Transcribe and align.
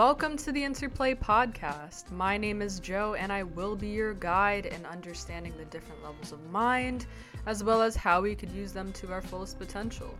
Welcome 0.00 0.38
to 0.38 0.50
the 0.50 0.64
Interplay 0.64 1.14
Podcast. 1.14 2.10
My 2.10 2.38
name 2.38 2.62
is 2.62 2.80
Joe, 2.80 3.16
and 3.18 3.30
I 3.30 3.42
will 3.42 3.76
be 3.76 3.88
your 3.88 4.14
guide 4.14 4.64
in 4.64 4.86
understanding 4.86 5.52
the 5.58 5.66
different 5.66 6.02
levels 6.02 6.32
of 6.32 6.42
mind, 6.50 7.04
as 7.44 7.62
well 7.62 7.82
as 7.82 7.96
how 7.96 8.22
we 8.22 8.34
could 8.34 8.50
use 8.50 8.72
them 8.72 8.94
to 8.94 9.12
our 9.12 9.20
fullest 9.20 9.58
potential. 9.58 10.18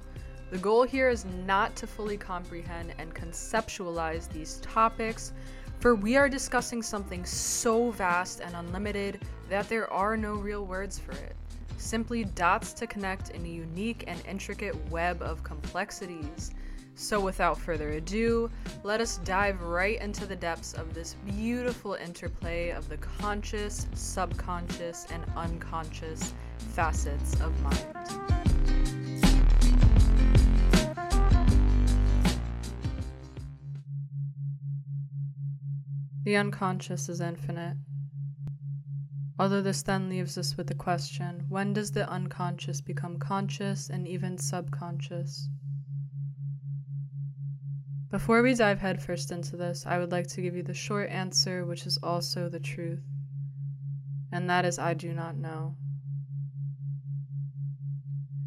The 0.51 0.59
goal 0.59 0.83
here 0.83 1.09
is 1.09 1.25
not 1.47 1.77
to 1.77 1.87
fully 1.87 2.19
comprehend 2.19 2.93
and 2.99 3.15
conceptualize 3.15 4.29
these 4.29 4.59
topics, 4.59 5.33
for 5.79 5.95
we 5.95 6.15
are 6.15 6.29
discussing 6.29 6.83
something 6.83 7.25
so 7.25 7.91
vast 7.91 8.41
and 8.41 8.55
unlimited 8.55 9.25
that 9.49 9.67
there 9.71 9.91
are 9.91 10.15
no 10.15 10.35
real 10.35 10.67
words 10.67 10.99
for 10.99 11.13
it. 11.13 11.35
Simply 11.79 12.25
dots 12.25 12.75
to 12.75 12.87
connect 12.87 13.31
in 13.31 13.47
a 13.47 13.49
unique 13.49 14.05
and 14.07 14.23
intricate 14.29 14.77
web 14.91 15.23
of 15.23 15.43
complexities. 15.43 16.51
So, 17.01 17.19
without 17.19 17.59
further 17.59 17.93
ado, 17.93 18.51
let 18.83 19.01
us 19.01 19.17
dive 19.25 19.63
right 19.63 19.99
into 20.03 20.27
the 20.27 20.37
depths 20.37 20.75
of 20.75 20.93
this 20.93 21.17
beautiful 21.25 21.95
interplay 21.95 22.69
of 22.69 22.91
the 22.91 22.99
conscious, 22.99 23.87
subconscious, 23.95 25.07
and 25.11 25.25
unconscious 25.35 26.35
facets 26.59 27.41
of 27.41 27.59
mind. 27.63 27.87
The 36.25 36.37
unconscious 36.37 37.09
is 37.09 37.23
infinite. 37.23 37.79
Although 39.39 39.63
this 39.63 39.83
then 39.83 40.11
leaves 40.11 40.37
us 40.37 40.59
with 40.59 40.67
the 40.67 40.75
question 40.75 41.47
when 41.49 41.73
does 41.73 41.93
the 41.93 42.07
unconscious 42.11 42.83
become 42.83 43.19
conscious 43.19 43.89
and 43.89 44.07
even 44.07 44.37
subconscious? 44.37 45.49
Before 48.11 48.43
we 48.43 48.55
dive 48.55 48.81
headfirst 48.81 49.31
into 49.31 49.57
this, 49.57 49.87
I 49.87 49.99
would 49.99 50.11
like 50.11 50.27
to 50.29 50.43
give 50.43 50.57
you 50.57 50.65
the 50.65 50.75
short 50.75 51.11
answer, 51.11 51.65
which 51.65 51.87
is 51.87 51.97
also 52.03 52.49
the 52.49 52.59
truth. 52.59 53.05
And 54.33 54.51
that 54.51 54.65
is 54.65 54.81
I 54.81 54.95
do 54.95 55.13
not 55.13 55.37
know. 55.37 55.77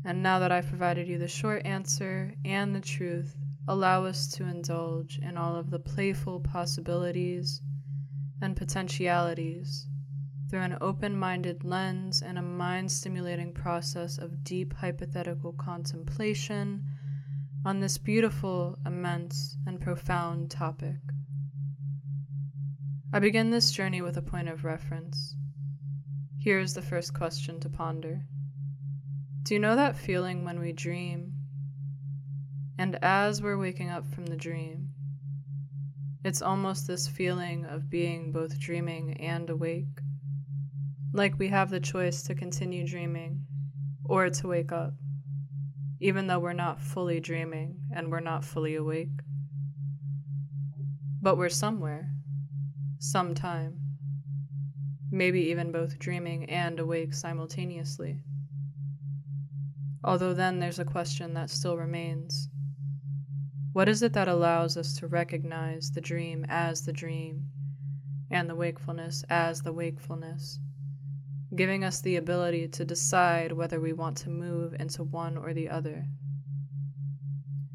And 0.03 0.21
now 0.21 0.39
that 0.39 0.51
I've 0.51 0.67
provided 0.67 1.07
you 1.07 1.17
the 1.17 1.29
short 1.29 1.65
answer 1.65 2.33
and 2.43 2.75
the 2.75 2.81
truth, 2.81 3.37
allow 3.65 4.03
us 4.03 4.27
to 4.33 4.43
indulge 4.43 5.17
in 5.19 5.37
all 5.37 5.55
of 5.55 5.69
the 5.69 5.79
playful 5.79 6.41
possibilities 6.41 7.61
and 8.41 8.57
potentialities 8.57 9.87
through 10.49 10.59
an 10.59 10.77
open 10.81 11.17
minded 11.17 11.63
lens 11.63 12.21
and 12.21 12.37
a 12.37 12.41
mind 12.41 12.91
stimulating 12.91 13.53
process 13.53 14.17
of 14.17 14.43
deep 14.43 14.73
hypothetical 14.73 15.53
contemplation 15.53 16.83
on 17.65 17.79
this 17.79 17.97
beautiful, 17.97 18.77
immense, 18.85 19.55
and 19.65 19.79
profound 19.79 20.51
topic. 20.51 20.97
I 23.13 23.19
begin 23.19 23.51
this 23.51 23.71
journey 23.71 24.01
with 24.01 24.17
a 24.17 24.21
point 24.21 24.49
of 24.49 24.65
reference. 24.65 25.35
Here 26.37 26.59
is 26.59 26.73
the 26.73 26.81
first 26.81 27.13
question 27.13 27.61
to 27.61 27.69
ponder 27.69 28.25
Do 29.43 29.53
you 29.53 29.61
know 29.61 29.77
that 29.77 29.95
feeling 29.95 30.43
when 30.43 30.59
we 30.59 30.73
dream? 30.73 31.31
And 32.77 32.97
as 33.01 33.41
we're 33.41 33.57
waking 33.57 33.89
up 33.89 34.05
from 34.13 34.25
the 34.25 34.35
dream, 34.35 34.89
it's 36.25 36.41
almost 36.41 36.85
this 36.85 37.07
feeling 37.07 37.65
of 37.65 37.89
being 37.89 38.33
both 38.33 38.59
dreaming 38.59 39.21
and 39.21 39.49
awake. 39.49 40.01
Like 41.13 41.39
we 41.39 41.47
have 41.47 41.69
the 41.69 41.79
choice 41.79 42.23
to 42.23 42.35
continue 42.35 42.85
dreaming 42.85 43.45
or 44.03 44.29
to 44.29 44.47
wake 44.47 44.73
up 44.73 44.95
even 46.03 46.27
though 46.27 46.37
we're 46.37 46.51
not 46.51 46.81
fully 46.81 47.21
dreaming 47.21 47.79
and 47.95 48.11
we're 48.11 48.19
not 48.19 48.43
fully 48.43 48.75
awake. 48.75 49.21
But 51.21 51.37
we're 51.37 51.47
somewhere, 51.47 52.11
sometime, 52.99 53.79
maybe 55.09 55.39
even 55.43 55.71
both 55.71 55.97
dreaming 55.97 56.49
and 56.49 56.77
awake 56.77 57.13
simultaneously. 57.13 58.21
Although 60.03 60.33
then 60.33 60.59
there's 60.59 60.79
a 60.79 60.83
question 60.83 61.35
that 61.35 61.49
still 61.49 61.77
remains. 61.77 62.49
What 63.71 63.87
is 63.87 64.03
it 64.03 64.11
that 64.11 64.27
allows 64.27 64.75
us 64.75 64.97
to 64.97 65.07
recognize 65.07 65.91
the 65.91 66.01
dream 66.01 66.45
as 66.49 66.83
the 66.83 66.91
dream 66.91 67.45
and 68.29 68.49
the 68.49 68.55
wakefulness 68.55 69.23
as 69.29 69.61
the 69.61 69.71
wakefulness? 69.71 70.59
Giving 71.55 71.83
us 71.83 72.01
the 72.01 72.15
ability 72.15 72.67
to 72.67 72.85
decide 72.85 73.51
whether 73.51 73.79
we 73.79 73.93
want 73.93 74.17
to 74.17 74.29
move 74.29 74.73
into 74.79 75.03
one 75.03 75.37
or 75.37 75.53
the 75.53 75.69
other. 75.69 76.05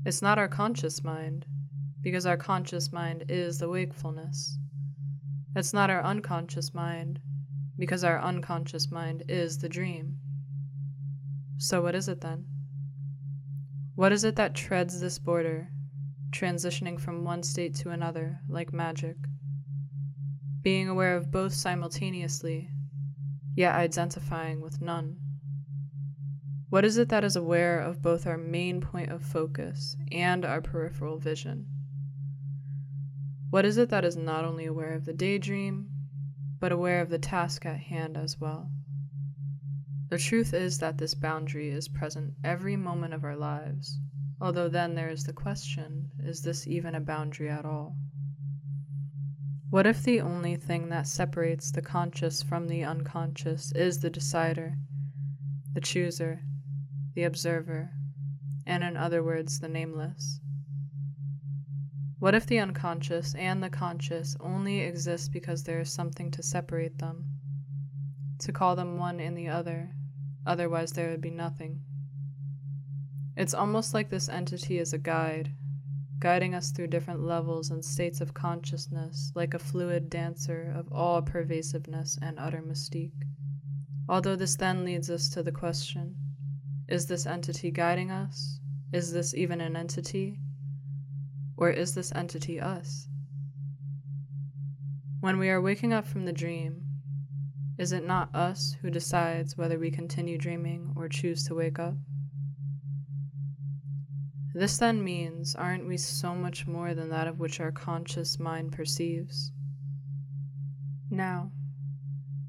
It's 0.04 0.22
not 0.22 0.38
our 0.38 0.48
conscious 0.48 1.04
mind, 1.04 1.46
because 2.00 2.26
our 2.26 2.36
conscious 2.36 2.92
mind 2.92 3.24
is 3.28 3.58
the 3.58 3.68
wakefulness. 3.68 4.58
It's 5.54 5.72
not 5.72 5.90
our 5.90 6.02
unconscious 6.02 6.74
mind, 6.74 7.20
because 7.78 8.02
our 8.02 8.20
unconscious 8.20 8.90
mind 8.90 9.22
is 9.28 9.58
the 9.58 9.68
dream. 9.68 10.18
So, 11.58 11.80
what 11.82 11.94
is 11.94 12.08
it 12.08 12.20
then? 12.20 12.46
What 13.94 14.12
is 14.12 14.24
it 14.24 14.36
that 14.36 14.54
treads 14.54 15.00
this 15.00 15.18
border, 15.18 15.68
transitioning 16.30 17.00
from 17.00 17.24
one 17.24 17.42
state 17.42 17.74
to 17.76 17.90
another 17.90 18.40
like 18.48 18.72
magic? 18.72 19.16
Being 20.62 20.88
aware 20.88 21.16
of 21.16 21.30
both 21.30 21.52
simultaneously 21.52 22.70
yet 23.58 23.74
identifying 23.74 24.60
with 24.60 24.80
none? 24.80 25.16
What 26.68 26.84
is 26.84 26.96
it 26.96 27.08
that 27.08 27.24
is 27.24 27.34
aware 27.34 27.80
of 27.80 28.00
both 28.00 28.24
our 28.24 28.38
main 28.38 28.80
point 28.80 29.10
of 29.10 29.20
focus 29.20 29.96
and 30.12 30.44
our 30.44 30.60
peripheral 30.60 31.18
vision? 31.18 31.66
What 33.50 33.64
is 33.64 33.76
it 33.76 33.88
that 33.88 34.04
is 34.04 34.16
not 34.16 34.44
only 34.44 34.64
aware 34.64 34.94
of 34.94 35.06
the 35.06 35.12
daydream, 35.12 35.90
but 36.60 36.70
aware 36.70 37.00
of 37.00 37.10
the 37.10 37.18
task 37.18 37.66
at 37.66 37.80
hand 37.80 38.16
as 38.16 38.38
well? 38.38 38.70
The 40.08 40.18
truth 40.18 40.54
is 40.54 40.78
that 40.78 40.98
this 40.98 41.16
boundary 41.16 41.70
is 41.70 41.88
present 41.88 42.34
every 42.44 42.76
moment 42.76 43.12
of 43.12 43.24
our 43.24 43.36
lives, 43.36 43.98
although 44.40 44.68
then 44.68 44.94
there 44.94 45.10
is 45.10 45.24
the 45.24 45.32
question 45.32 46.12
is 46.20 46.42
this 46.42 46.68
even 46.68 46.94
a 46.94 47.00
boundary 47.00 47.50
at 47.50 47.64
all? 47.64 47.96
What 49.70 49.86
if 49.86 50.02
the 50.02 50.22
only 50.22 50.56
thing 50.56 50.88
that 50.88 51.06
separates 51.06 51.70
the 51.70 51.82
conscious 51.82 52.42
from 52.42 52.68
the 52.68 52.84
unconscious 52.84 53.70
is 53.72 53.98
the 53.98 54.08
decider, 54.08 54.78
the 55.74 55.82
chooser, 55.82 56.40
the 57.14 57.24
observer, 57.24 57.90
and 58.64 58.82
in 58.82 58.96
other 58.96 59.22
words, 59.22 59.60
the 59.60 59.68
nameless? 59.68 60.40
What 62.18 62.34
if 62.34 62.46
the 62.46 62.58
unconscious 62.60 63.34
and 63.34 63.62
the 63.62 63.68
conscious 63.68 64.38
only 64.40 64.80
exist 64.80 65.32
because 65.32 65.64
there 65.64 65.80
is 65.80 65.92
something 65.92 66.30
to 66.30 66.42
separate 66.42 66.96
them, 66.96 67.26
to 68.38 68.52
call 68.52 68.74
them 68.74 68.96
one 68.96 69.20
and 69.20 69.36
the 69.36 69.48
other, 69.48 69.90
otherwise 70.46 70.92
there 70.92 71.10
would 71.10 71.20
be 71.20 71.30
nothing? 71.30 71.82
It's 73.36 73.52
almost 73.52 73.92
like 73.92 74.08
this 74.08 74.30
entity 74.30 74.78
is 74.78 74.94
a 74.94 74.98
guide, 74.98 75.52
guiding 76.18 76.54
us 76.54 76.70
through 76.70 76.88
different 76.88 77.22
levels 77.22 77.70
and 77.70 77.84
states 77.84 78.20
of 78.20 78.34
consciousness 78.34 79.30
like 79.34 79.54
a 79.54 79.58
fluid 79.58 80.10
dancer 80.10 80.72
of 80.76 80.92
all 80.92 81.22
pervasiveness 81.22 82.18
and 82.20 82.38
utter 82.38 82.62
mystique. 82.62 83.24
Although 84.08 84.36
this 84.36 84.56
then 84.56 84.84
leads 84.84 85.10
us 85.10 85.28
to 85.30 85.42
the 85.42 85.52
question 85.52 86.16
is 86.88 87.06
this 87.06 87.26
entity 87.26 87.70
guiding 87.70 88.10
us? 88.10 88.58
Is 88.92 89.12
this 89.12 89.34
even 89.34 89.60
an 89.60 89.76
entity? 89.76 90.40
Or 91.56 91.68
is 91.70 91.94
this 91.94 92.12
entity 92.12 92.58
us? 92.58 93.08
When 95.20 95.38
we 95.38 95.50
are 95.50 95.60
waking 95.60 95.92
up 95.92 96.06
from 96.06 96.24
the 96.24 96.32
dream, 96.32 96.82
is 97.76 97.92
it 97.92 98.06
not 98.06 98.34
us 98.34 98.76
who 98.80 98.90
decides 98.90 99.56
whether 99.56 99.78
we 99.78 99.90
continue 99.90 100.38
dreaming 100.38 100.94
or 100.96 101.08
choose 101.08 101.44
to 101.44 101.54
wake 101.54 101.78
up? 101.78 101.94
This 104.58 104.76
then 104.76 105.04
means, 105.04 105.54
aren't 105.54 105.86
we 105.86 105.96
so 105.96 106.34
much 106.34 106.66
more 106.66 106.92
than 106.92 107.10
that 107.10 107.28
of 107.28 107.38
which 107.38 107.60
our 107.60 107.70
conscious 107.70 108.40
mind 108.40 108.72
perceives? 108.72 109.52
Now, 111.08 111.52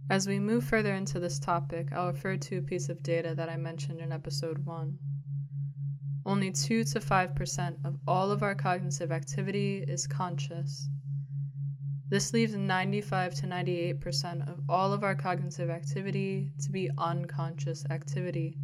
as 0.09 0.25
we 0.25 0.39
move 0.39 0.63
further 0.63 0.95
into 0.95 1.19
this 1.19 1.37
topic, 1.37 1.93
I'll 1.93 2.07
refer 2.07 2.35
to 2.35 2.57
a 2.57 2.63
piece 2.63 2.89
of 2.89 3.03
data 3.03 3.35
that 3.35 3.47
I 3.47 3.57
mentioned 3.57 3.99
in 3.99 4.11
episode 4.11 4.65
1. 4.65 4.97
Only 6.25 6.51
2 6.51 6.83
to 6.85 6.99
5% 6.99 7.85
of 7.85 7.99
all 8.07 8.31
of 8.31 8.41
our 8.41 8.55
cognitive 8.55 9.11
activity 9.11 9.85
is 9.87 10.07
conscious. 10.07 10.89
This 12.07 12.33
leaves 12.33 12.55
95 12.55 13.35
to 13.35 13.45
98% 13.45 14.49
of 14.51 14.67
all 14.67 14.93
of 14.93 15.03
our 15.03 15.13
cognitive 15.13 15.69
activity 15.69 16.53
to 16.63 16.71
be 16.71 16.89
unconscious 16.97 17.85
activity. 17.91 18.57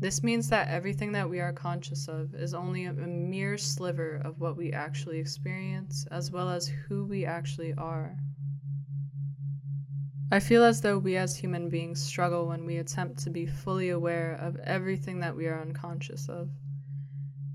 This 0.00 0.22
means 0.22 0.48
that 0.48 0.68
everything 0.68 1.12
that 1.12 1.28
we 1.28 1.40
are 1.40 1.52
conscious 1.52 2.08
of 2.08 2.34
is 2.34 2.54
only 2.54 2.86
a, 2.86 2.92
mere 2.92 3.58
sliver 3.58 4.16
of 4.24 4.40
what 4.40 4.56
we 4.56 4.72
actually 4.72 5.18
experience, 5.18 6.06
as 6.10 6.30
well 6.30 6.48
as 6.48 6.66
who 6.66 7.04
we 7.04 7.26
actually 7.26 7.74
are. 7.74 8.16
I 10.32 10.40
feel 10.40 10.64
as 10.64 10.80
though 10.80 10.98
we 10.98 11.16
as 11.16 11.36
human 11.36 11.68
beings 11.68 12.02
struggle 12.02 12.48
when 12.48 12.64
we 12.64 12.78
attempt 12.78 13.18
to 13.24 13.30
be 13.30 13.44
fully 13.44 13.90
aware 13.90 14.32
of 14.32 14.56
everything 14.60 15.20
that 15.20 15.36
we 15.36 15.46
are 15.46 15.60
unconscious 15.60 16.28
of. 16.28 16.48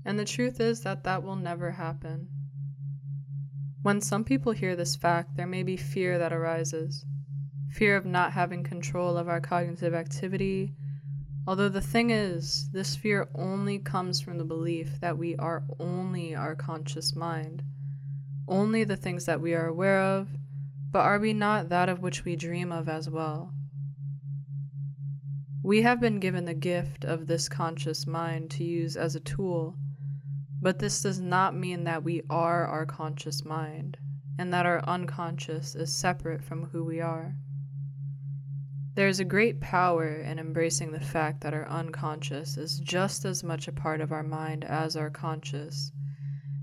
And 0.04 0.18
the 0.18 0.24
truth 0.24 0.60
is 0.60 0.82
that 0.82 1.02
that 1.02 1.22
will 1.24 1.36
never 1.36 1.72
happen. 1.72 2.28
When 3.82 4.00
some 4.00 4.24
people 4.24 4.52
hear 4.52 4.76
this 4.76 4.94
fact, 4.94 5.36
there 5.36 5.46
may 5.46 5.64
be 5.64 5.76
fear 5.76 6.18
that 6.18 6.32
arises 6.32 7.04
fear 7.76 7.96
of 7.96 8.06
not 8.06 8.32
having 8.32 8.62
control 8.62 9.18
of 9.18 9.28
our 9.28 9.40
cognitive 9.40 9.92
activity. 9.92 10.74
Although 11.48 11.68
the 11.68 11.80
thing 11.80 12.10
is, 12.10 12.68
this 12.72 12.96
fear 12.96 13.28
only 13.34 13.78
comes 13.78 14.20
from 14.20 14.36
the 14.36 14.44
belief 14.44 15.00
that 15.00 15.16
we 15.16 15.36
are 15.36 15.62
only 15.78 16.34
our 16.34 16.56
conscious 16.56 17.14
mind, 17.14 17.62
only 18.48 18.82
the 18.82 18.96
things 18.96 19.26
that 19.26 19.40
we 19.40 19.54
are 19.54 19.66
aware 19.66 20.00
of, 20.00 20.28
but 20.90 21.00
are 21.00 21.20
we 21.20 21.32
not 21.32 21.68
that 21.68 21.88
of 21.88 22.00
which 22.00 22.24
we 22.24 22.34
dream 22.34 22.72
of 22.72 22.88
as 22.88 23.08
well? 23.08 23.52
We 25.62 25.82
have 25.82 26.00
been 26.00 26.18
given 26.18 26.46
the 26.46 26.54
gift 26.54 27.04
of 27.04 27.26
this 27.26 27.48
conscious 27.48 28.06
mind 28.08 28.50
to 28.52 28.64
use 28.64 28.96
as 28.96 29.14
a 29.14 29.20
tool, 29.20 29.76
but 30.60 30.80
this 30.80 31.00
does 31.00 31.20
not 31.20 31.54
mean 31.54 31.84
that 31.84 32.02
we 32.02 32.22
are 32.28 32.66
our 32.66 32.86
conscious 32.86 33.44
mind 33.44 33.98
and 34.36 34.52
that 34.52 34.66
our 34.66 34.84
unconscious 34.84 35.76
is 35.76 35.96
separate 35.96 36.42
from 36.42 36.64
who 36.66 36.84
we 36.84 37.00
are. 37.00 37.36
There 38.96 39.08
is 39.08 39.20
a 39.20 39.26
great 39.26 39.60
power 39.60 40.08
in 40.08 40.38
embracing 40.38 40.90
the 40.90 41.00
fact 41.00 41.42
that 41.42 41.52
our 41.52 41.68
unconscious 41.68 42.56
is 42.56 42.78
just 42.78 43.26
as 43.26 43.44
much 43.44 43.68
a 43.68 43.72
part 43.72 44.00
of 44.00 44.10
our 44.10 44.22
mind 44.22 44.64
as 44.64 44.96
our 44.96 45.10
conscious, 45.10 45.92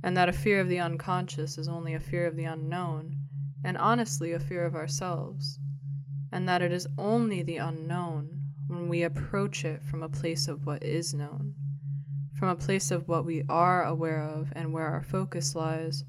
and 0.01 0.17
that 0.17 0.29
a 0.29 0.33
fear 0.33 0.59
of 0.59 0.67
the 0.67 0.79
unconscious 0.79 1.59
is 1.59 1.67
only 1.67 1.93
a 1.93 1.99
fear 1.99 2.25
of 2.25 2.35
the 2.35 2.45
unknown, 2.45 3.19
and 3.63 3.77
honestly 3.77 4.31
a 4.31 4.39
fear 4.39 4.65
of 4.65 4.73
ourselves, 4.73 5.59
and 6.31 6.49
that 6.49 6.63
it 6.63 6.71
is 6.71 6.87
only 6.97 7.43
the 7.43 7.57
unknown 7.57 8.41
when 8.65 8.89
we 8.89 9.03
approach 9.03 9.63
it 9.63 9.83
from 9.83 10.01
a 10.01 10.09
place 10.09 10.47
of 10.47 10.65
what 10.65 10.81
is 10.81 11.13
known, 11.13 11.53
from 12.33 12.49
a 12.49 12.55
place 12.55 12.89
of 12.89 13.07
what 13.07 13.25
we 13.25 13.43
are 13.47 13.83
aware 13.83 14.23
of 14.23 14.51
and 14.55 14.73
where 14.73 14.87
our 14.87 15.03
focus 15.03 15.53
lies, 15.53 16.03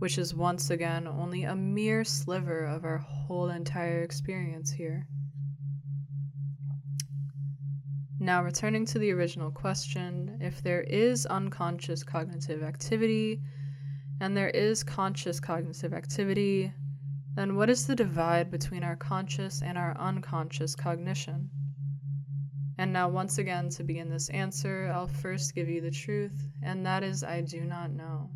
which 0.00 0.18
is 0.18 0.34
once 0.34 0.68
again 0.68 1.06
only 1.06 1.44
a 1.44 1.56
mere 1.56 2.04
sliver 2.04 2.66
of 2.66 2.84
our 2.84 2.98
whole 2.98 3.48
entire 3.48 4.02
experience 4.02 4.72
here. 4.72 5.08
Now, 8.26 8.42
returning 8.42 8.84
to 8.86 8.98
the 8.98 9.12
original 9.12 9.52
question, 9.52 10.38
if 10.40 10.60
there 10.60 10.80
is 10.80 11.26
unconscious 11.26 12.02
cognitive 12.02 12.60
activity 12.60 13.40
and 14.20 14.36
there 14.36 14.50
is 14.50 14.82
conscious 14.82 15.38
cognitive 15.38 15.94
activity, 15.94 16.72
then 17.36 17.54
what 17.54 17.70
is 17.70 17.86
the 17.86 17.94
divide 17.94 18.50
between 18.50 18.82
our 18.82 18.96
conscious 18.96 19.62
and 19.62 19.78
our 19.78 19.96
unconscious 19.96 20.74
cognition? 20.74 21.48
And 22.78 22.92
now, 22.92 23.08
once 23.08 23.38
again, 23.38 23.68
to 23.68 23.84
begin 23.84 24.10
this 24.10 24.28
answer, 24.30 24.90
I'll 24.92 25.06
first 25.06 25.54
give 25.54 25.68
you 25.68 25.80
the 25.80 25.92
truth, 25.92 26.48
and 26.64 26.84
that 26.84 27.04
is 27.04 27.22
I 27.22 27.42
do 27.42 27.60
not 27.60 27.92
know. 27.92 28.28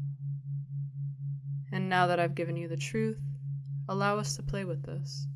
And 1.72 1.88
now 1.88 2.06
that 2.06 2.20
I've 2.20 2.37
given 2.37 2.56
you 2.56 2.69
the 2.69 2.76
truth, 2.76 3.20
allow 3.88 4.19
us 4.19 4.37
to 4.37 4.44
play 4.44 4.64
with 4.64 4.84
this. 4.84 5.26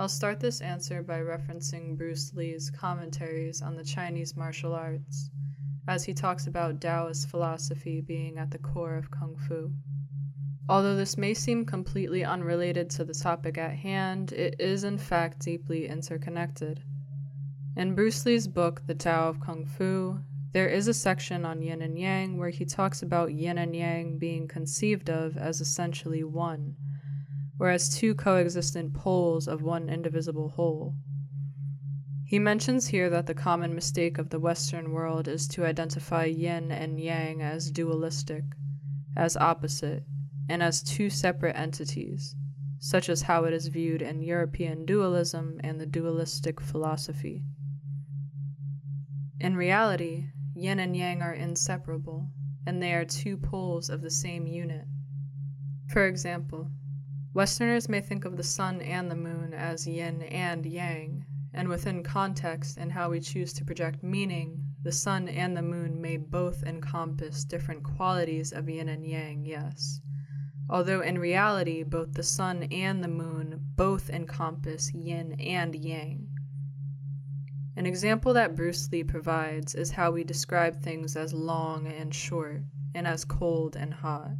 I'll 0.00 0.08
start 0.08 0.38
this 0.38 0.60
answer 0.60 1.02
by 1.02 1.18
referencing 1.18 1.98
Bruce 1.98 2.32
Lee's 2.32 2.70
commentaries 2.70 3.60
on 3.60 3.74
the 3.74 3.82
Chinese 3.82 4.36
martial 4.36 4.72
arts, 4.72 5.28
as 5.88 6.04
he 6.04 6.14
talks 6.14 6.46
about 6.46 6.80
Taoist 6.80 7.28
philosophy 7.28 8.00
being 8.00 8.38
at 8.38 8.52
the 8.52 8.58
core 8.58 8.94
of 8.94 9.10
Kung 9.10 9.36
Fu. 9.36 9.72
Although 10.68 10.94
this 10.94 11.18
may 11.18 11.34
seem 11.34 11.64
completely 11.64 12.24
unrelated 12.24 12.90
to 12.90 13.04
the 13.04 13.12
topic 13.12 13.58
at 13.58 13.72
hand, 13.72 14.30
it 14.30 14.60
is 14.60 14.84
in 14.84 14.98
fact 14.98 15.40
deeply 15.40 15.88
interconnected. 15.88 16.80
In 17.76 17.96
Bruce 17.96 18.24
Lee's 18.24 18.46
book, 18.46 18.82
The 18.86 18.94
Tao 18.94 19.28
of 19.28 19.40
Kung 19.40 19.66
Fu, 19.66 20.20
there 20.52 20.68
is 20.68 20.86
a 20.86 20.94
section 20.94 21.44
on 21.44 21.60
yin 21.60 21.82
and 21.82 21.98
yang 21.98 22.38
where 22.38 22.50
he 22.50 22.64
talks 22.64 23.02
about 23.02 23.34
yin 23.34 23.58
and 23.58 23.74
yang 23.74 24.16
being 24.16 24.46
conceived 24.46 25.10
of 25.10 25.36
as 25.36 25.60
essentially 25.60 26.22
one, 26.22 26.76
whereas 27.58 27.94
two 27.94 28.14
coexistent 28.14 28.94
poles 28.94 29.46
of 29.46 29.62
one 29.62 29.88
indivisible 29.88 30.48
whole. 30.48 30.94
He 32.24 32.38
mentions 32.38 32.88
here 32.88 33.10
that 33.10 33.26
the 33.26 33.34
common 33.34 33.74
mistake 33.74 34.18
of 34.18 34.30
the 34.30 34.38
Western 34.38 34.92
world 34.92 35.28
is 35.28 35.48
to 35.48 35.64
identify 35.64 36.24
yin 36.24 36.70
and 36.70 37.00
yang 37.00 37.42
as 37.42 37.70
dualistic, 37.70 38.44
as 39.16 39.36
opposite, 39.36 40.04
and 40.48 40.62
as 40.62 40.82
two 40.82 41.10
separate 41.10 41.56
entities, 41.56 42.36
such 42.78 43.08
as 43.08 43.22
how 43.22 43.44
it 43.44 43.52
is 43.52 43.68
viewed 43.68 44.02
in 44.02 44.22
European 44.22 44.84
dualism 44.84 45.58
and 45.64 45.80
the 45.80 45.86
dualistic 45.86 46.60
philosophy. 46.60 47.42
In 49.40 49.56
reality, 49.56 50.26
yin 50.54 50.78
and 50.78 50.96
yang 50.96 51.22
are 51.22 51.34
inseparable, 51.34 52.28
and 52.66 52.82
they 52.82 52.92
are 52.92 53.04
two 53.04 53.36
poles 53.36 53.88
of 53.88 54.02
the 54.02 54.10
same 54.10 54.46
unit. 54.46 54.84
For 55.88 56.06
example, 56.06 56.70
Westerners 57.34 57.88
may 57.88 58.00
think 58.00 58.24
of 58.24 58.36
the 58.36 58.42
sun 58.42 58.80
and 58.80 59.10
the 59.10 59.16
moon 59.16 59.52
as 59.52 59.86
yin 59.86 60.22
and 60.22 60.64
yang, 60.64 61.24
and 61.52 61.68
within 61.68 62.02
context 62.02 62.78
and 62.78 62.90
how 62.90 63.10
we 63.10 63.20
choose 63.20 63.52
to 63.52 63.64
project 63.64 64.02
meaning, 64.02 64.64
the 64.82 64.92
sun 64.92 65.28
and 65.28 65.56
the 65.56 65.62
moon 65.62 66.00
may 66.00 66.16
both 66.16 66.62
encompass 66.62 67.44
different 67.44 67.82
qualities 67.82 68.52
of 68.52 68.68
yin 68.68 68.88
and 68.88 69.04
yang, 69.04 69.44
yes. 69.44 70.00
Although 70.70 71.02
in 71.02 71.18
reality, 71.18 71.82
both 71.82 72.14
the 72.14 72.22
sun 72.22 72.62
and 72.64 73.04
the 73.04 73.08
moon 73.08 73.60
both 73.76 74.08
encompass 74.08 74.92
yin 74.94 75.32
and 75.40 75.74
yang. 75.74 76.28
An 77.76 77.86
example 77.86 78.32
that 78.32 78.56
Bruce 78.56 78.90
Lee 78.90 79.04
provides 79.04 79.74
is 79.74 79.90
how 79.90 80.10
we 80.10 80.24
describe 80.24 80.82
things 80.82 81.14
as 81.14 81.32
long 81.32 81.86
and 81.86 82.14
short, 82.14 82.62
and 82.94 83.06
as 83.06 83.24
cold 83.24 83.76
and 83.76 83.94
hot. 83.94 84.32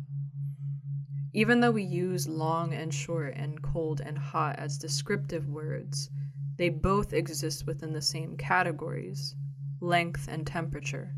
Even 1.34 1.60
though 1.60 1.70
we 1.70 1.82
use 1.82 2.26
long 2.26 2.72
and 2.72 2.92
short 2.92 3.34
and 3.36 3.60
cold 3.62 4.00
and 4.00 4.16
hot 4.16 4.56
as 4.58 4.78
descriptive 4.78 5.48
words, 5.48 6.10
they 6.56 6.68
both 6.68 7.12
exist 7.12 7.66
within 7.66 7.92
the 7.92 8.02
same 8.02 8.36
categories 8.36 9.34
length 9.80 10.26
and 10.28 10.46
temperature. 10.46 11.14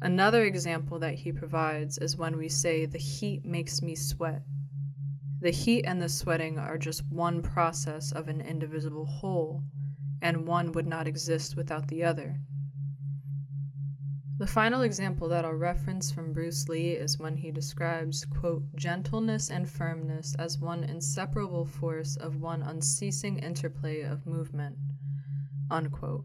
Another 0.00 0.44
example 0.44 0.98
that 0.98 1.14
he 1.14 1.30
provides 1.32 1.98
is 1.98 2.16
when 2.16 2.36
we 2.36 2.48
say, 2.48 2.86
The 2.86 2.98
heat 2.98 3.44
makes 3.44 3.82
me 3.82 3.94
sweat. 3.94 4.42
The 5.40 5.50
heat 5.50 5.84
and 5.84 6.02
the 6.02 6.08
sweating 6.08 6.58
are 6.58 6.78
just 6.78 7.06
one 7.06 7.42
process 7.42 8.10
of 8.10 8.28
an 8.28 8.40
indivisible 8.40 9.06
whole 9.06 9.62
and 10.20 10.46
one 10.46 10.72
would 10.72 10.86
not 10.86 11.06
exist 11.06 11.56
without 11.56 11.88
the 11.88 12.04
other. 12.04 12.40
The 14.42 14.48
final 14.48 14.82
example 14.82 15.28
that 15.28 15.44
I'll 15.44 15.52
reference 15.52 16.10
from 16.10 16.32
Bruce 16.32 16.68
Lee 16.68 16.94
is 16.94 17.16
when 17.16 17.36
he 17.36 17.52
describes, 17.52 18.24
quote, 18.24 18.64
gentleness 18.74 19.52
and 19.52 19.70
firmness 19.70 20.34
as 20.34 20.58
one 20.58 20.82
inseparable 20.82 21.64
force 21.64 22.16
of 22.16 22.40
one 22.40 22.60
unceasing 22.60 23.38
interplay 23.38 24.00
of 24.00 24.26
movement, 24.26 24.76
unquote. 25.70 26.24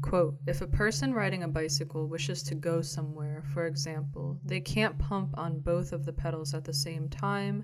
Quote, 0.00 0.38
if 0.46 0.62
a 0.62 0.66
person 0.66 1.12
riding 1.12 1.42
a 1.42 1.48
bicycle 1.48 2.08
wishes 2.08 2.42
to 2.44 2.54
go 2.54 2.80
somewhere, 2.80 3.42
for 3.52 3.66
example, 3.66 4.40
they 4.42 4.62
can't 4.62 4.98
pump 4.98 5.36
on 5.36 5.60
both 5.60 5.92
of 5.92 6.06
the 6.06 6.14
pedals 6.14 6.54
at 6.54 6.64
the 6.64 6.72
same 6.72 7.10
time 7.10 7.62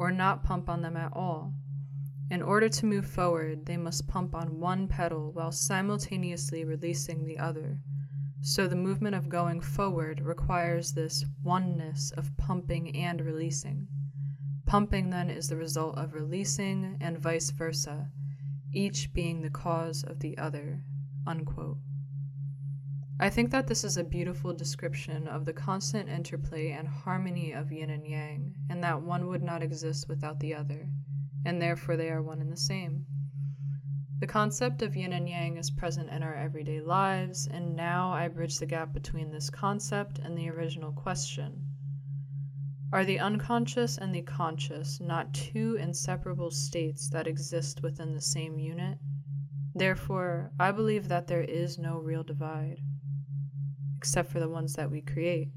or 0.00 0.10
not 0.10 0.42
pump 0.42 0.68
on 0.68 0.82
them 0.82 0.96
at 0.96 1.12
all. 1.12 1.54
In 2.28 2.42
order 2.42 2.68
to 2.68 2.86
move 2.86 3.06
forward, 3.06 3.66
they 3.66 3.76
must 3.76 4.08
pump 4.08 4.34
on 4.34 4.58
one 4.58 4.88
pedal 4.88 5.30
while 5.30 5.52
simultaneously 5.52 6.64
releasing 6.64 7.24
the 7.24 7.38
other. 7.38 7.78
So 8.40 8.66
the 8.66 8.76
movement 8.76 9.14
of 9.14 9.28
going 9.28 9.60
forward 9.60 10.20
requires 10.20 10.92
this 10.92 11.24
oneness 11.42 12.10
of 12.12 12.36
pumping 12.36 12.96
and 12.96 13.20
releasing. 13.20 13.88
Pumping 14.66 15.10
then 15.10 15.30
is 15.30 15.48
the 15.48 15.56
result 15.56 15.98
of 15.98 16.14
releasing 16.14 16.96
and 17.00 17.18
vice 17.18 17.50
versa, 17.50 18.10
each 18.72 19.12
being 19.12 19.42
the 19.42 19.50
cause 19.50 20.04
of 20.04 20.20
the 20.20 20.36
other. 20.38 20.82
Unquote. 21.26 21.78
I 23.20 23.30
think 23.30 23.50
that 23.50 23.66
this 23.66 23.82
is 23.84 23.96
a 23.96 24.04
beautiful 24.04 24.54
description 24.54 25.26
of 25.26 25.44
the 25.44 25.52
constant 25.52 26.08
interplay 26.08 26.70
and 26.70 26.86
harmony 26.86 27.52
of 27.52 27.72
yin 27.72 27.90
and 27.90 28.06
yang, 28.06 28.54
and 28.70 28.82
that 28.84 29.02
one 29.02 29.26
would 29.26 29.42
not 29.42 29.62
exist 29.62 30.08
without 30.08 30.38
the 30.40 30.54
other 30.54 30.88
and 31.44 31.62
therefore 31.62 31.96
they 31.96 32.10
are 32.10 32.22
one 32.22 32.40
and 32.40 32.52
the 32.52 32.56
same. 32.56 33.06
The 34.20 34.26
concept 34.26 34.82
of 34.82 34.96
yin 34.96 35.12
and 35.12 35.28
yang 35.28 35.56
is 35.58 35.70
present 35.70 36.10
in 36.10 36.24
our 36.24 36.34
everyday 36.34 36.80
lives, 36.80 37.46
and 37.46 37.76
now 37.76 38.10
I 38.10 38.26
bridge 38.26 38.58
the 38.58 38.66
gap 38.66 38.92
between 38.92 39.30
this 39.30 39.48
concept 39.48 40.18
and 40.18 40.36
the 40.36 40.50
original 40.50 40.90
question. 40.90 41.68
Are 42.92 43.04
the 43.04 43.20
unconscious 43.20 43.96
and 43.96 44.12
the 44.12 44.22
conscious 44.22 45.00
not 45.00 45.32
two 45.32 45.76
inseparable 45.76 46.50
states 46.50 47.08
that 47.10 47.28
exist 47.28 47.80
within 47.82 48.12
the 48.12 48.20
same 48.20 48.58
unit? 48.58 48.98
Therefore, 49.72 50.50
I 50.58 50.72
believe 50.72 51.06
that 51.06 51.28
there 51.28 51.44
is 51.44 51.78
no 51.78 51.98
real 51.98 52.24
divide, 52.24 52.80
except 53.98 54.32
for 54.32 54.40
the 54.40 54.48
ones 54.48 54.72
that 54.72 54.90
we 54.90 55.00
create, 55.00 55.52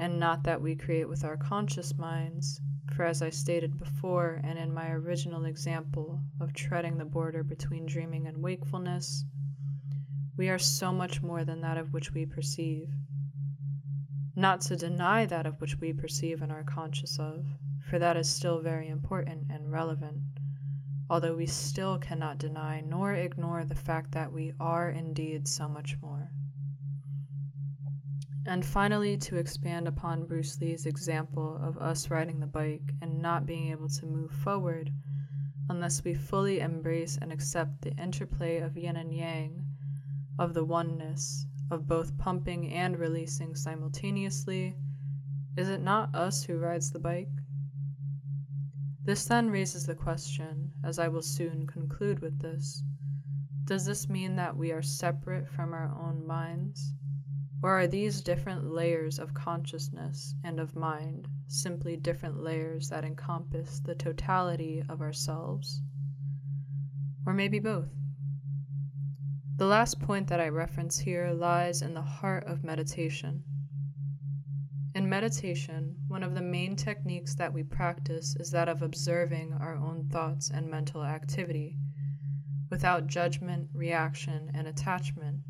and 0.00 0.18
not 0.18 0.42
that 0.42 0.60
we 0.60 0.74
create 0.74 1.08
with 1.08 1.22
our 1.22 1.36
conscious 1.36 1.96
minds, 1.96 2.60
for 2.94 3.04
as 3.04 3.22
I 3.22 3.30
stated 3.30 3.78
before, 3.78 4.40
and 4.44 4.58
in 4.58 4.72
my 4.72 4.90
original 4.90 5.44
example 5.44 6.20
of 6.40 6.52
treading 6.52 6.98
the 6.98 7.04
border 7.04 7.42
between 7.42 7.86
dreaming 7.86 8.26
and 8.26 8.42
wakefulness, 8.42 9.24
we 10.36 10.48
are 10.48 10.58
so 10.58 10.92
much 10.92 11.22
more 11.22 11.44
than 11.44 11.60
that 11.62 11.78
of 11.78 11.92
which 11.92 12.12
we 12.12 12.26
perceive. 12.26 12.88
Not 14.34 14.60
to 14.62 14.76
deny 14.76 15.24
that 15.26 15.46
of 15.46 15.60
which 15.60 15.80
we 15.80 15.92
perceive 15.92 16.42
and 16.42 16.52
are 16.52 16.62
conscious 16.62 17.18
of, 17.18 17.46
for 17.88 17.98
that 17.98 18.16
is 18.16 18.28
still 18.28 18.60
very 18.60 18.88
important 18.88 19.50
and 19.50 19.72
relevant, 19.72 20.20
although 21.08 21.36
we 21.36 21.46
still 21.46 21.98
cannot 21.98 22.38
deny 22.38 22.80
nor 22.80 23.14
ignore 23.14 23.64
the 23.64 23.74
fact 23.74 24.12
that 24.12 24.32
we 24.32 24.52
are 24.60 24.90
indeed 24.90 25.48
so 25.48 25.68
much 25.68 25.96
more. 26.02 26.30
And 28.46 28.64
finally, 28.64 29.16
to 29.18 29.36
expand 29.36 29.88
upon 29.88 30.26
Bruce 30.26 30.60
Lee's 30.60 30.86
example 30.86 31.56
of 31.56 31.76
us 31.78 32.10
riding 32.10 32.38
the 32.38 32.46
bike 32.46 32.92
and 33.02 33.20
not 33.20 33.44
being 33.44 33.70
able 33.70 33.88
to 33.88 34.06
move 34.06 34.30
forward 34.30 34.92
unless 35.68 36.04
we 36.04 36.14
fully 36.14 36.60
embrace 36.60 37.18
and 37.20 37.32
accept 37.32 37.82
the 37.82 37.92
interplay 37.96 38.58
of 38.58 38.76
yin 38.76 38.96
and 38.96 39.12
yang, 39.12 39.66
of 40.38 40.54
the 40.54 40.64
oneness, 40.64 41.46
of 41.70 41.88
both 41.88 42.16
pumping 42.18 42.72
and 42.72 42.98
releasing 42.98 43.54
simultaneously, 43.54 44.76
is 45.56 45.68
it 45.68 45.82
not 45.82 46.14
us 46.14 46.44
who 46.44 46.58
rides 46.58 46.92
the 46.92 47.00
bike? 47.00 47.28
This 49.02 49.24
then 49.24 49.50
raises 49.50 49.86
the 49.86 49.94
question, 49.94 50.72
as 50.84 50.98
I 50.98 51.08
will 51.08 51.22
soon 51.22 51.66
conclude 51.66 52.20
with 52.20 52.38
this 52.40 52.82
does 53.66 53.84
this 53.84 54.08
mean 54.08 54.36
that 54.36 54.56
we 54.56 54.70
are 54.70 54.80
separate 54.80 55.48
from 55.48 55.74
our 55.74 55.92
own 56.00 56.24
minds? 56.24 56.94
Or 57.62 57.70
are 57.80 57.86
these 57.86 58.20
different 58.20 58.70
layers 58.70 59.18
of 59.18 59.32
consciousness 59.32 60.34
and 60.44 60.60
of 60.60 60.76
mind 60.76 61.26
simply 61.46 61.96
different 61.96 62.42
layers 62.42 62.90
that 62.90 63.04
encompass 63.04 63.80
the 63.80 63.94
totality 63.94 64.82
of 64.88 65.00
ourselves? 65.00 65.80
Or 67.24 67.32
maybe 67.32 67.58
both? 67.58 67.88
The 69.56 69.66
last 69.66 69.98
point 70.00 70.28
that 70.28 70.38
I 70.38 70.48
reference 70.48 70.98
here 70.98 71.30
lies 71.30 71.80
in 71.80 71.94
the 71.94 72.02
heart 72.02 72.44
of 72.44 72.62
meditation. 72.62 73.42
In 74.94 75.08
meditation, 75.08 75.96
one 76.08 76.22
of 76.22 76.34
the 76.34 76.42
main 76.42 76.76
techniques 76.76 77.34
that 77.36 77.52
we 77.52 77.62
practice 77.62 78.36
is 78.36 78.50
that 78.50 78.68
of 78.68 78.82
observing 78.82 79.54
our 79.54 79.74
own 79.74 80.08
thoughts 80.10 80.50
and 80.50 80.70
mental 80.70 81.02
activity 81.02 81.78
without 82.70 83.06
judgment, 83.06 83.70
reaction, 83.72 84.50
and 84.52 84.66
attachment, 84.66 85.40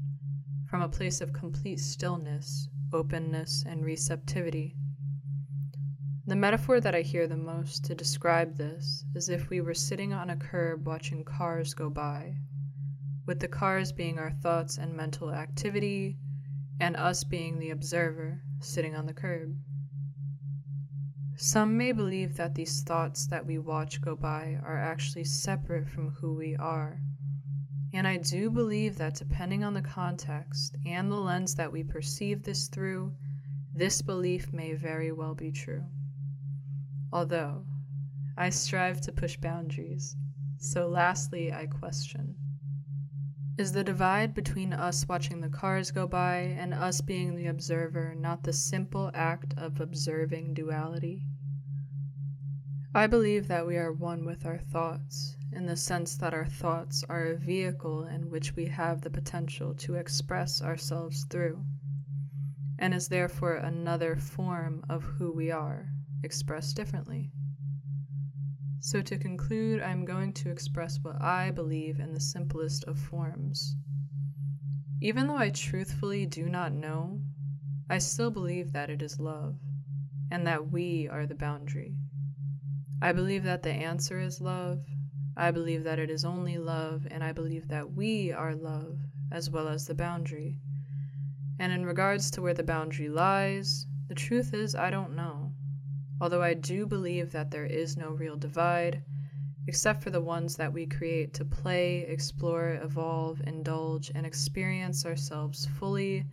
from 0.69 0.83
a 0.83 0.89
place 0.89 1.21
of 1.21 1.33
complete 1.33 1.81
stillness, 1.81 2.69
openness, 2.93 3.65
and 3.67 3.85
receptivity. 3.85 4.77
The 6.27 6.37
metaphor 6.37 6.81
that 6.81 6.95
I 6.95 7.03
hear 7.03 7.27
the 7.27 7.37
most 7.37 7.85
to 7.85 7.95
describe 7.95 8.57
this 8.57 9.05
is 9.15 9.29
if 9.29 9.49
we 9.49 9.61
were 9.61 9.75
sitting 9.75 10.13
on 10.13 10.31
a 10.31 10.37
curb 10.37 10.87
watching 10.87 11.25
cars 11.25 11.75
go 11.75 11.89
by 11.89 12.37
with 13.27 13.41
the 13.41 13.49
cars 13.49 13.91
being 13.91 14.19
our 14.19 14.31
thoughts 14.31 14.79
and 14.79 14.95
mental 14.95 15.33
activity, 15.33 16.17
and 16.79 16.97
us 16.97 17.25
being 17.25 17.59
the 17.59 17.71
observer 17.71 18.41
sitting 18.61 18.95
on 18.95 19.07
the 19.07 19.13
curb. 19.13 19.57
Some 21.37 21.77
may 21.77 21.93
believe 21.93 22.37
that 22.37 22.55
these 22.55 22.83
thoughts 22.83 23.27
that 23.27 23.45
we 23.45 23.59
watch 23.59 24.01
go 24.01 24.15
by 24.15 24.61
are 24.65 24.79
actually 24.79 25.25
separate 25.25 25.89
from 25.89 26.11
who 26.11 26.35
we 26.35 26.55
are. 26.57 27.01
And 27.93 28.07
I 28.07 28.19
do 28.19 28.51
believe 28.51 28.97
that 28.99 29.15
depending 29.15 29.65
on 29.65 29.75
the 29.75 29.83
context 29.83 30.77
and 30.85 31.11
the 31.11 31.17
lens 31.17 31.55
that 31.55 31.73
we 31.73 31.83
perceive 31.83 32.43
this 32.43 32.69
through, 32.69 33.13
this 33.75 34.03
belief 34.03 34.53
may 34.53 34.75
very 34.75 35.13
well 35.13 35.35
be 35.35 35.53
true. 35.53 35.85
Although, 37.13 37.65
I 38.37 38.51
strive 38.51 39.01
to 39.03 39.13
push 39.13 39.37
boundaries, 39.37 40.17
so 40.59 40.89
lastly, 40.89 41.53
I 41.53 41.67
question. 41.67 42.37
Is 43.59 43.73
the 43.73 43.85
divide 43.85 44.35
between 44.35 44.75
us 44.75 45.09
watching 45.09 45.41
the 45.41 45.49
cars 45.49 45.91
go 45.91 46.07
by 46.07 46.39
and 46.39 46.75
us 46.75 47.01
being 47.01 47.35
the 47.35 47.47
observer 47.47 48.15
not 48.15 48.43
the 48.43 48.53
simple 48.53 49.11
act 49.15 49.55
of 49.57 49.81
observing 49.81 50.53
duality? 50.53 51.23
I 52.95 53.07
believe 53.07 53.49
that 53.49 53.67
we 53.67 53.77
are 53.77 53.93
one 53.93 54.27
with 54.27 54.45
our 54.45 54.59
thoughts, 54.59 55.37
in 55.57 55.65
the 55.65 55.77
sense 55.77 56.17
that 56.19 56.35
our 56.35 56.45
thoughts 56.45 57.03
are 57.09 57.25
a 57.29 57.37
vehicle 57.37 58.05
in 58.05 58.29
which 58.31 58.55
we 58.55 58.67
have 58.67 59.01
the 59.01 59.11
potential 59.11 59.75
to 59.75 59.95
express 59.95 60.61
ourselves 60.61 61.25
through, 61.31 61.65
and 62.79 62.93
is 62.93 63.09
therefore 63.09 63.55
another 63.55 64.17
form 64.17 64.85
of 64.91 65.03
who 65.03 65.33
we 65.33 65.51
are, 65.51 65.89
expressed 66.23 66.77
differently. 66.77 67.33
So, 68.81 69.01
to 69.01 69.17
conclude, 69.17 69.81
I'm 69.81 70.05
going 70.05 70.35
to 70.35 70.51
express 70.51 70.99
what 71.01 71.21
I 71.21 71.51
believe 71.51 71.99
in 71.99 72.13
the 72.13 72.21
simplest 72.21 72.85
of 72.85 72.99
forms. 72.99 73.75
Even 75.01 75.27
though 75.27 75.39
I 75.39 75.51
truthfully 75.51 76.27
do 76.27 76.49
not 76.49 76.73
know, 76.73 77.21
I 77.89 77.99
still 77.99 78.31
believe 78.31 78.73
that 78.73 78.91
it 78.91 79.01
is 79.01 79.19
love, 79.19 79.59
and 80.31 80.47
that 80.47 80.71
we 80.71 81.09
are 81.09 81.27
the 81.27 81.35
boundary. 81.35 81.97
I 83.01 83.13
believe 83.13 83.45
that 83.45 83.63
the 83.63 83.73
answer 83.73 84.21
is 84.21 84.41
love. 84.41 84.85
I 85.37 85.51
believe 85.51 85.85
that 85.85 85.99
it 85.99 86.11
is 86.11 86.25
only 86.25 86.59
love, 86.59 87.07
and 87.11 87.23
I 87.23 87.33
believe 87.33 87.69
that 87.69 87.93
we 87.93 88.33
are 88.33 88.55
love, 88.55 88.99
as 89.31 89.51
well 89.51 89.69
as 89.69 89.87
the 89.87 89.95
boundary. 89.95 90.59
And 91.59 91.73
in 91.73 91.85
regards 91.85 92.31
to 92.33 92.43
where 92.43 92.55
the 92.55 92.63
boundary 92.63 93.09
lies, 93.09 93.87
the 94.09 94.15
truth 94.15 94.55
is 94.55 94.75
I 94.75 94.91
don't 94.91 95.15
know 95.15 95.53
although 96.21 96.43
I 96.43 96.55
do 96.55 96.87
believe 96.87 97.33
that 97.33 97.51
there 97.51 97.67
is 97.67 97.97
no 97.97 98.11
real 98.11 98.37
divide, 98.37 99.03
except 99.67 100.03
for 100.03 100.11
the 100.11 100.21
ones 100.21 100.57
that 100.57 100.73
we 100.73 100.87
create 100.87 101.35
to 101.35 101.45
play, 101.45 102.03
explore, 102.03 102.79
evolve, 102.83 103.43
indulge, 103.47 104.11
and 104.15 104.25
experience 104.25 105.05
ourselves 105.05 105.67
fully 105.79 106.25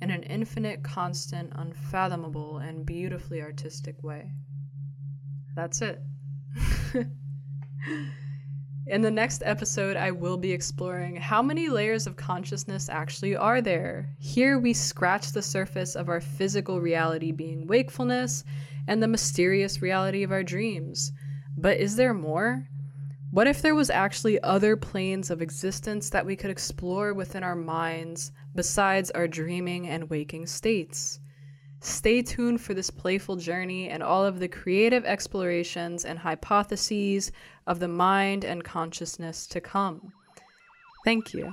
in 0.00 0.10
an 0.10 0.22
infinite, 0.24 0.82
constant, 0.82 1.52
unfathomable, 1.54 2.58
and 2.58 2.84
beautifully 2.84 3.40
artistic 3.40 4.02
way. 4.02 4.30
That's 5.54 5.80
it. 5.80 6.02
In 8.86 9.00
the 9.00 9.12
next 9.12 9.44
episode, 9.46 9.96
I 9.96 10.10
will 10.10 10.36
be 10.36 10.50
exploring 10.50 11.14
how 11.14 11.40
many 11.40 11.68
layers 11.68 12.08
of 12.08 12.16
consciousness 12.16 12.88
actually 12.88 13.36
are 13.36 13.60
there. 13.60 14.10
Here, 14.18 14.58
we 14.58 14.72
scratch 14.72 15.30
the 15.30 15.40
surface 15.40 15.94
of 15.94 16.08
our 16.08 16.20
physical 16.20 16.80
reality 16.80 17.30
being 17.30 17.68
wakefulness 17.68 18.42
and 18.88 19.00
the 19.00 19.06
mysterious 19.06 19.80
reality 19.80 20.24
of 20.24 20.32
our 20.32 20.42
dreams. 20.42 21.12
But 21.56 21.78
is 21.78 21.94
there 21.94 22.12
more? 22.12 22.66
What 23.30 23.46
if 23.46 23.62
there 23.62 23.76
was 23.76 23.88
actually 23.88 24.42
other 24.42 24.76
planes 24.76 25.30
of 25.30 25.40
existence 25.40 26.10
that 26.10 26.26
we 26.26 26.34
could 26.34 26.50
explore 26.50 27.14
within 27.14 27.44
our 27.44 27.54
minds 27.54 28.32
besides 28.52 29.12
our 29.12 29.28
dreaming 29.28 29.86
and 29.88 30.10
waking 30.10 30.46
states? 30.46 31.20
Stay 31.84 32.22
tuned 32.22 32.60
for 32.60 32.74
this 32.74 32.90
playful 32.90 33.34
journey 33.34 33.88
and 33.88 34.04
all 34.04 34.24
of 34.24 34.38
the 34.38 34.46
creative 34.46 35.04
explorations 35.04 36.04
and 36.04 36.16
hypotheses 36.16 37.32
of 37.66 37.80
the 37.80 37.88
mind 37.88 38.44
and 38.44 38.62
consciousness 38.62 39.48
to 39.48 39.60
come. 39.60 40.12
Thank 41.04 41.34
you. 41.34 41.50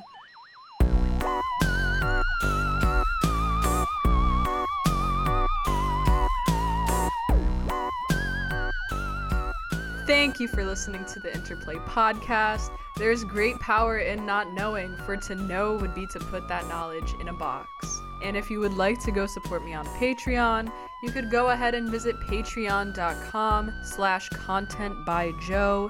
Thank 10.05 10.39
you 10.39 10.47
for 10.47 10.63
listening 10.63 11.05
to 11.05 11.19
the 11.19 11.33
Interplay 11.33 11.77
podcast. 11.87 12.69
There's 12.97 13.23
great 13.23 13.59
power 13.59 13.97
in 13.97 14.27
not 14.27 14.53
knowing, 14.53 14.95
for 15.07 15.17
to 15.17 15.33
know 15.33 15.77
would 15.77 15.95
be 15.95 16.05
to 16.07 16.19
put 16.19 16.47
that 16.49 16.67
knowledge 16.67 17.15
in 17.19 17.29
a 17.29 17.33
box. 17.33 17.99
And 18.23 18.35
if 18.35 18.49
you 18.49 18.59
would 18.59 18.73
like 18.73 18.99
to 19.05 19.11
go 19.11 19.25
support 19.25 19.63
me 19.63 19.73
on 19.73 19.85
Patreon, 19.85 20.71
you 21.03 21.11
could 21.11 21.29
go 21.29 21.49
ahead 21.49 21.75
and 21.75 21.89
visit 21.89 22.19
patreon.com 22.19 23.71
slash 23.83 24.29
content 24.29 25.05
by 25.05 25.31
Joe. 25.41 25.89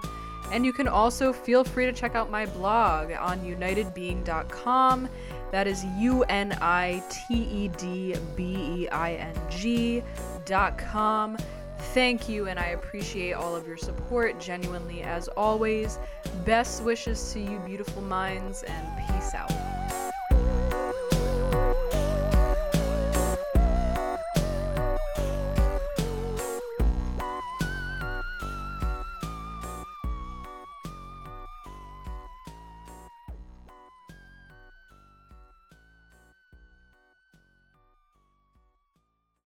And 0.52 0.66
you 0.66 0.74
can 0.74 0.88
also 0.88 1.32
feel 1.32 1.64
free 1.64 1.86
to 1.86 1.94
check 1.94 2.16
out 2.16 2.32
my 2.32 2.46
blog 2.46 3.12
on 3.12 3.40
unitedbeing.com. 3.40 5.10
That 5.52 5.68
is 5.68 5.84
U 5.98 6.24
N 6.24 6.58
I 6.62 7.04
T 7.10 7.36
E 7.36 7.68
D 7.70 8.16
B 8.36 8.44
E 8.84 8.90
I 8.90 9.14
N 9.14 9.36
G 9.50 10.04
dot 10.46 10.78
com. 10.78 11.38
Thank 11.94 12.30
you, 12.30 12.48
and 12.48 12.60
I 12.60 12.68
appreciate 12.68 13.34
all 13.34 13.56
of 13.56 13.66
your 13.66 13.78
support 13.78 14.40
genuinely 14.40 15.02
as 15.02 15.28
always. 15.30 15.98
Best 16.46 16.84
wishes 16.84 17.34
to 17.34 17.40
you, 17.40 17.58
beautiful 17.60 18.02
minds, 18.02 18.64
and 18.64 19.08
peace 19.08 19.34
out. 19.34 19.89